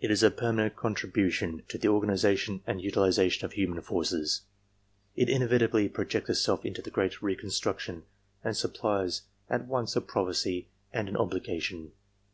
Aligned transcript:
It 0.00 0.10
is 0.10 0.22
a 0.22 0.30
permanent 0.30 0.74
contribution 0.74 1.64
to 1.68 1.76
the 1.76 1.88
organization 1.88 2.62
and 2.66 2.80
utilization 2.80 3.44
of 3.44 3.52
human 3.52 3.82
forces. 3.82 4.46
It 5.14 5.28
inevitably 5.28 5.90
projects 5.90 6.30
itself 6.30 6.64
into 6.64 6.80
the 6.80 6.88
great 6.88 7.20
reconstruction, 7.20 8.04
and 8.42 8.56
supplies 8.56 9.20
at 9.50 9.66
once 9.66 9.96
a 9.96 10.00
prophecy 10.00 10.68
and 10.94 11.10
an 11.10 11.16
obligation. 11.18 11.92